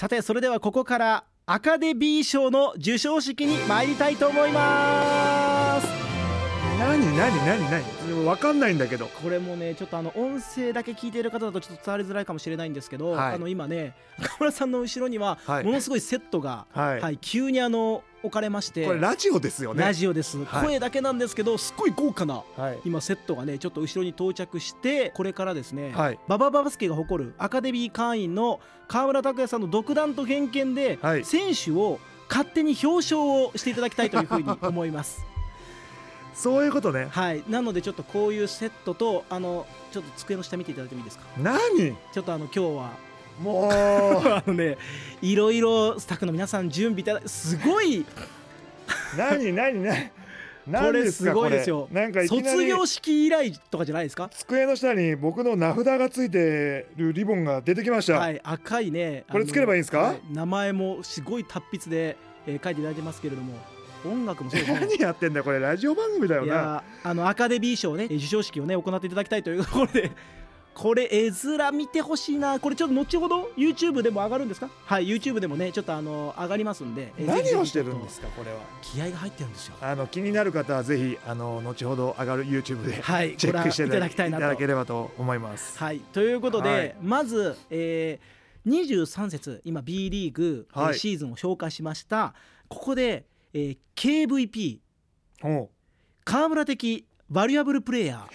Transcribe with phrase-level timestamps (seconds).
[0.00, 5.86] さてそれではここからアカデミー賞の授賞式に参りたいと思います
[6.78, 9.06] 何何何何分かんないんだけど。
[9.06, 13.34] これもねちょっとあの音声だけ聞いている方だとちょっと伝わりづらいかもしれないんですけど、はい。
[13.34, 15.64] あの今ね中村さんの後ろにははい。
[15.64, 19.82] ものすごいセットが、はい、はい、急にあの置かれましてこれラジオですよね。
[19.82, 20.66] ラジオです、はい。
[20.66, 22.78] 声だけなんですけどすっごい豪華なはい。
[22.84, 26.18] 今セットがねちょっと後ろに到着してこれからですね、はい。
[26.28, 31.24] ババババスケが誇るアカデミー会員の川村拓哉さんの独断と偏見で、はい。
[31.24, 31.98] 選手を
[32.28, 35.24] 勝手に表彰をしていただきたいというふうに思います。
[36.34, 37.08] そういうことね。
[37.10, 41.24] はい、なのでちょっとこういうセットとあのちょっと机の下見ていただいてもいいですか？
[41.38, 41.96] 何？
[42.12, 42.90] ちょっとあの今日は。
[43.40, 43.72] もう。
[44.28, 44.76] あのね
[45.22, 48.04] いろいろスタッフの皆さん準備いただすごい。
[49.16, 49.52] 何？
[49.52, 49.82] 何？
[49.82, 50.10] 何？
[50.66, 51.88] こ何れですごいですよ。
[51.90, 54.28] なんか卒業式以来とかじゃないですか？
[54.32, 58.40] 机の下に僕の名札がついてるリボンが出てきました、はい。
[58.44, 59.98] 赤いねこれつければいいんですか？
[59.98, 63.54] は名前もすごい達筆で、えー書いていただいてますけれども
[64.08, 64.80] 音楽もそうですね。
[64.86, 65.58] 何やってんだよこれ。
[65.60, 66.82] ラジオ番組だよな。
[67.02, 70.10] あのアカデミー賞ねえー授賞式をね行っていただきたいというところで
[70.72, 72.58] これ絵面見てほしいな。
[72.60, 74.70] これちょっと後ほど YouTube でも上がるんですか？
[74.86, 78.58] はい YouTube でもねちょっとあの上がりますんでえーぜひぜひ何をしてるんですかこれは？
[78.80, 79.74] 気合が入ってるんですよ。
[79.80, 84.42] あの気になる方はぜひあの後ほど上がる YouTube ではいチェックしてご覧いただきたいなと。
[84.42, 85.76] いただければと思います。
[85.78, 86.96] はい、ということで、はい。
[87.02, 90.98] まず、えー、23節今 B リーグ、えーはい。
[90.98, 92.34] シーズンを紹介しました。
[92.68, 94.78] ここで、えー KVP
[96.24, 98.26] 河村的バリュアブルプレイヤ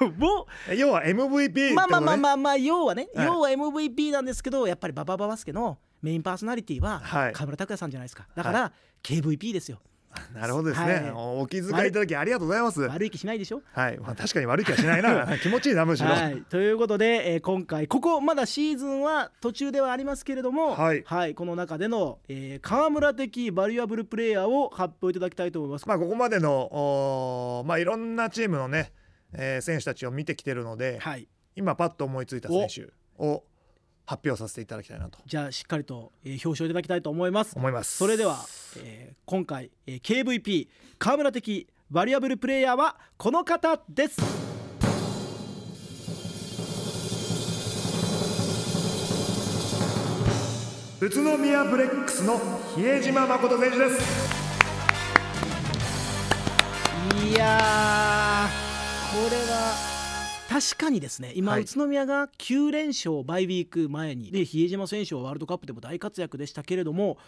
[0.00, 3.26] ーを要は MVP まあまあまあまあまあ要はね、はい。
[3.26, 7.32] 要は MVP なんですけどやっぱりババババスケのメインパーソナリティははい。
[7.32, 8.28] 河村拓哉さんじゃないですか。
[8.34, 9.80] だから、KVP ですよ
[10.34, 11.12] なるほどですね、はい。
[11.14, 12.80] お気遣いいただきありがとうございます。
[12.82, 13.62] 悪い気しないでしょ？
[13.72, 15.38] はい、まあ、確かに悪い気はしないな。
[15.38, 21.34] 気持ちいいなむしろ、はい、ということで、えー今回ここまだシーズンは途中ではありますけれども、はい。
[21.34, 25.86] この中での、えー河村的バリュアブルプレイヤーを発表いただきたいと思います。
[25.86, 28.92] まあここまでのまあいろんなチームのね、
[29.32, 33.44] えー選手たちを見てきてるので、はい、今パッと思いついた選手を
[34.08, 37.52] 発表させていただきたいなとじゃあしっかりと、えー表彰いただきたいと思います。
[37.54, 38.38] 思いますそれでは、
[38.82, 44.16] えー今回、えー KVP 河村的バリュアブルプレイヤーはこの方です。
[51.00, 52.38] 宇都宮ブレックスの
[52.74, 54.00] 比江島誠選手です
[57.24, 59.97] いやーこれは
[60.48, 61.62] 確かにですね今、はい。
[61.62, 67.18] 宇都宮が9連勝バイウィーク前にで比江島選手はワールドカップでも大活躍でしたけれども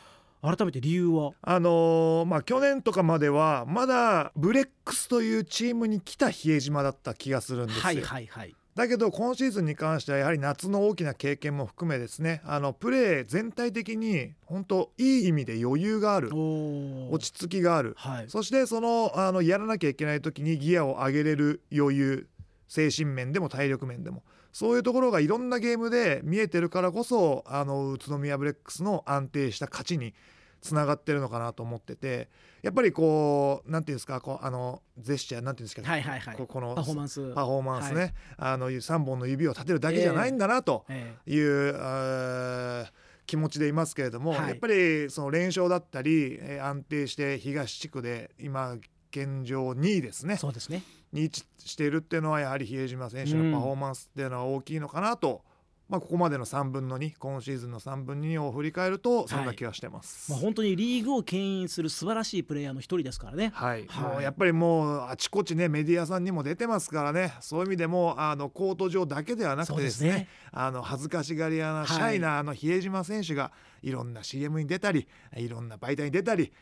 [0.42, 1.32] 改めて理由は？
[1.42, 8.54] あのーまあ去年とかまではまだブレックスというチームに来た比江島だった気がするんですよ、はいはいはい。
[8.74, 17.94] だけど今シーズンに関してはやはり夏の大きな経験も含めですねあのプレー全体的に本当いい意味で余裕がある落ち着きがある。
[17.98, 18.24] はい。
[18.28, 22.28] そしてそのあのやらなきゃいけない時にギアを上げれる余裕
[22.70, 24.22] 精神面でも体力面でも。
[24.52, 30.14] そういうところがいろんなゲームで見えてるからこそあの宇都宮ブレックスの安定した勝ちに
[30.60, 32.28] つながってるのかなと思ってて。
[32.62, 36.36] やっぱりこうなんていうんですかこうあのジェスチャーなんていうんですか、はいはいはい。
[36.36, 37.34] ここのパフォーマンス。
[37.34, 42.92] パフォーマンスね、はあの3本の指を立てるだけじゃないんだなとえいう、あー
[43.26, 44.48] 気持ちでいますけれども、はい。
[44.50, 48.76] やっぱりその連勝だったり、えー安定して東地区で今
[49.10, 50.82] 現状2位ですえねそうですね。
[51.12, 55.42] に位置しているっていうのはやはり比江島選手のパフォーマンスっていうのは大きいのかなと、
[55.88, 60.30] まあ、ここまでの3分の2今シーズンの3分の2を振り返るとそんな気がしてます。
[60.30, 63.50] まあ本当にリーグを牽引する素晴らしいプレイヤーの一人ですからね。
[63.52, 64.12] はい、はい。
[64.12, 67.34] もうやっぱりもうあちこちねメディアさんにも出てますからね。
[67.40, 70.28] そういう意味でもあのコート上だけではなくてですねね。
[70.52, 73.50] あの恥ずかしがり屋なはいシャイなあの比江島選手が
[73.82, 76.52] いろんな CM に出たりいろんな媒体に出たり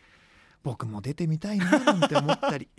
[0.63, 2.69] 僕も出てみたいななんて思ったり。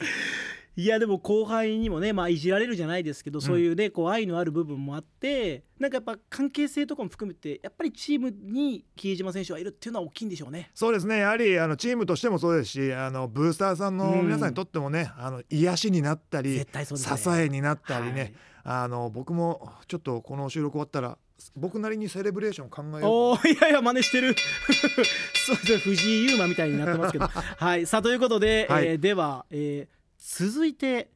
[0.76, 10.72] いやでも後輩にもね、まあ、いじられるじゃないですけど、そういうねこう愛のある部分もあってなんかやっぱ関係性とかも含めてやっぱりチームに比江島選手はいるっていうのは大きいんでしょうね。
[10.74, 11.18] そうですね。
[11.18, 16.66] やはりあのチームとしてもそうですしあのブースターさんの皆さんにとってもね、あの癒しになったり、ね。
[16.86, 18.34] 支えになったりね、はい。
[18.64, 21.18] あの僕もちょっとこの収録終わったら
[21.56, 23.48] 僕なりにセレブレーション考えよう。
[23.48, 24.36] いやいや真似してる。
[25.46, 27.28] そうですね藤井優馬みたいになってますけど。
[27.30, 28.88] はいさあということで、はい。
[28.88, 31.10] えーでは、えー続いて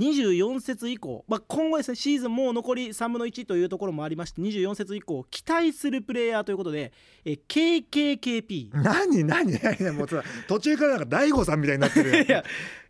[0.00, 6.92] 24節以降、まあ、今後ですねシーズンもう残り3分の1というところもありまして24節以降期待するプレイヤーということで、
[7.24, 9.24] えー KKKP 何？
[9.24, 9.52] 何？
[9.60, 9.90] 何？
[9.92, 12.42] もうさ途中からなんか大悟さんみたいになってる いや、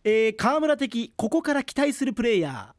[0.05, 2.73] えー、河村的ここから期待するプレイヤ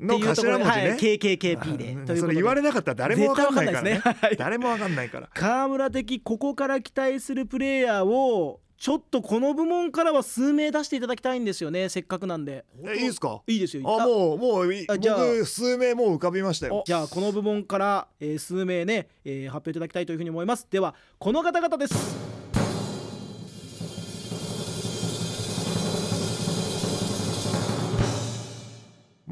[0.00, 2.16] の頭文字ね、はい、KKKP でうん。
[2.18, 3.90] それ言われなかったら誰もわかんないからね。
[3.94, 11.88] ねはい誰もわかんないから 河村的ここから期待するプレイヤーをちょっとこの部門からは数名出していただきたいんですよね。
[11.88, 12.64] せっかくなんで。
[12.84, 13.40] えいいですか？
[13.46, 13.82] いいですよ。
[13.86, 15.16] あもうもういあじゃあ。
[15.18, 16.80] 僕数名もう浮かびましたよ。
[16.80, 20.66] おじゃあこの部門から、えー数名ね、えー発表いただきたいというふうに思います。
[20.70, 22.33] ではこの方々です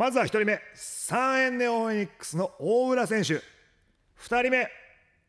[0.02, 3.34] まずは1人目3円ネオフェニックスの大浦選手。
[3.34, 3.40] 2
[4.43, 4.69] 人目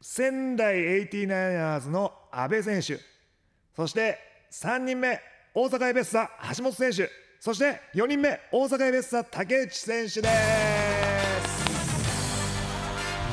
[0.02, 0.78] 仙台
[1.08, 2.98] 89ers の阿部選手。
[3.76, 4.18] そして
[4.52, 5.20] 3人目
[5.54, 6.28] 大阪エベッサ
[6.58, 7.08] 橋本選手。
[7.40, 10.34] そして4人目大阪エベッサ竹内選手です。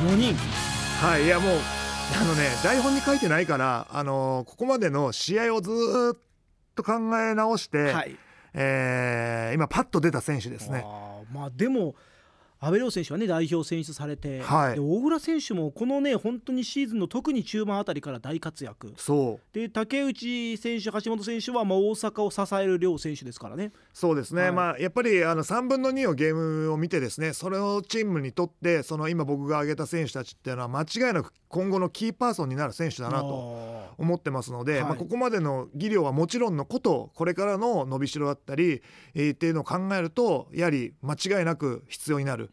[0.05, 0.35] 4人？
[1.01, 1.59] はいいやもう
[2.21, 6.19] あのね台本に書いてないからあのここまでの試合をずーっ
[6.75, 8.15] と考え直して、はい。
[8.53, 10.85] えー今パッと出た選手ですね
[11.31, 11.95] まあでも
[12.63, 14.75] 阿部亮選手はね代表選出されて、はい。
[14.75, 18.93] で大浦選手もこのね本当にシーズンの特に中盤あたりから大活躍。
[18.99, 19.55] そう。
[19.55, 23.73] で竹内選手橋本選手はまあ大阪を支える両選手ですからね。
[23.95, 24.53] そうですね、はい。
[24.53, 34.83] まあやっぱりあの3分の2をゲームを見てですねそれをチームにとってその今僕が挙げた選手たちっていうのは間違いなく今後のキーパーソンになる選手だなとあ思ってますので、はい。
[34.85, 38.83] まあ、ここまでの技量はもちろんのことこれからの伸びしろだったり、
[39.15, 42.53] えーっていうのを考えるとやはり間違いなく必要になる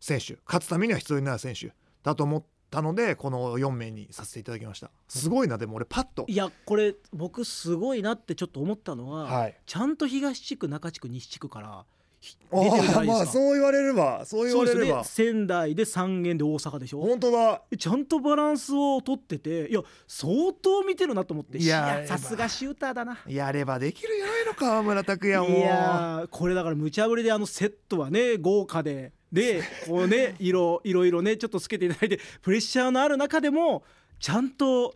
[0.00, 0.38] 選手。
[0.46, 1.72] 勝つためには必要になる選手
[2.04, 4.92] だと思ったのでこの4名にさせていただきました。
[5.08, 6.22] すごいなでも俺パッと。
[6.22, 9.56] ーいやこれ僕すごいなってちょっと思ったのは、はい。
[9.66, 11.84] ちゃんと東地区中地区西地区から
[12.20, 13.26] 出てるじゃなーまあいですか。
[13.26, 15.04] そう言われればそう言われれば。
[15.04, 17.00] 仙台で三軒で大阪でしょ。
[17.00, 17.62] 本当だ。
[17.76, 21.58] ちゃんとバランスを取ってていや相当見てるなと思って。
[21.58, 23.18] いやさすがシューターだな。
[23.26, 25.56] やればできるじゃないの川村拓也も。
[25.56, 33.84] いやーこれだから無茶ぶりであのセットはね豪華ででこうね色いろいろねちょっとつけていただいてプレッシャーのある中でも
[34.18, 34.94] ちゃんと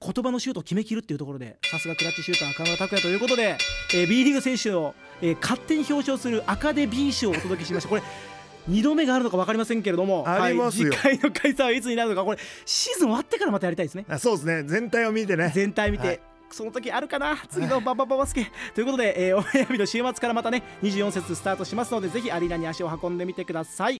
[0.00, 3.56] 言葉のシュートを決めきるっていうところでさすがクラッチシューター川村拓也ということで、
[3.94, 7.88] えー B リーグ選手を、えー勝手に表彰するアカデ B 賞をお届けしました。
[7.88, 8.02] これ
[8.70, 10.92] 2度目があるのか分かりませんけれどもありますよ。
[10.92, 14.04] はい、次回の開催はいつになるのかこれシーズン終わってからまたやりたいですね。
[14.08, 14.62] あそうですね。
[14.64, 15.50] 全体を見てね。
[15.54, 16.20] 全体見て、はい。
[16.50, 17.36] その時あるかな？
[17.48, 23.96] 次のババババスケということで、えー、お悩みの週末からまたね24節スタートしますのでぜひアリーナに足を運んでみてください